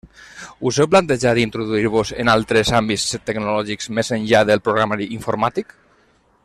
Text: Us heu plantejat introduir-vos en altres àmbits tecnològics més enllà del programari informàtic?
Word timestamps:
Us 0.69 0.77
heu 0.83 0.87
plantejat 0.93 1.41
introduir-vos 1.41 2.13
en 2.23 2.33
altres 2.35 2.73
àmbits 2.79 3.05
tecnològics 3.29 3.93
més 3.99 4.13
enllà 4.19 4.45
del 4.51 4.65
programari 4.69 5.11
informàtic? 5.19 5.77